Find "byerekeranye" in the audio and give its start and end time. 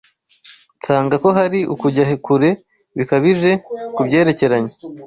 4.07-4.73